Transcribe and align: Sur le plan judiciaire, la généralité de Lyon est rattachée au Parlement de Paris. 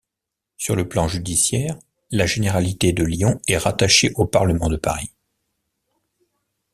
Sur 0.57 0.75
le 0.75 0.89
plan 0.89 1.07
judiciaire, 1.07 1.77
la 2.09 2.25
généralité 2.25 2.91
de 2.91 3.03
Lyon 3.03 3.39
est 3.47 3.57
rattachée 3.59 4.11
au 4.15 4.25
Parlement 4.25 4.67
de 4.67 4.75
Paris. 4.77 5.11